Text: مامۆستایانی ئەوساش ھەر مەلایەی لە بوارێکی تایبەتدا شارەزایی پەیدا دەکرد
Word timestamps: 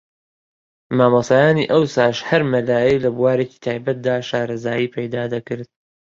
مامۆستایانی 0.97 1.69
ئەوساش 1.71 2.17
ھەر 2.29 2.41
مەلایەی 2.51 3.01
لە 3.03 3.09
بوارێکی 3.17 3.61
تایبەتدا 3.65 4.15
شارەزایی 4.29 4.91
پەیدا 4.95 5.23
دەکرد 5.33 5.69